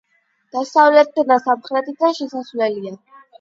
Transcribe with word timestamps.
დასავლეთიდან 0.53 1.27
და 1.33 1.37
სამხრეთიდან 1.43 2.17
შესასვლელია. 2.21 2.97